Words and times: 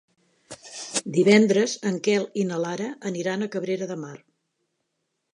Divendres 1.17 1.75
en 1.89 1.99
Quel 2.07 2.25
i 2.43 2.45
na 2.51 2.57
Lara 2.63 2.87
aniran 3.09 3.47
a 3.47 3.49
Cabrera 3.57 3.89
de 3.93 3.99
Mar. 4.05 4.15